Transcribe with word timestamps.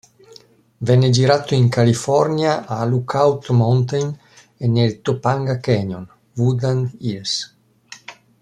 Venne 0.79 1.11
girato 1.11 1.53
in 1.53 1.69
California 1.69 2.65
a 2.65 2.83
Lookout 2.85 3.49
Mountain 3.51 4.17
e 4.57 4.67
nel 4.67 5.01
Topanga 5.03 5.59
Canyon, 5.59 6.09
Woodland 6.37 6.95
Hills. 6.97 7.55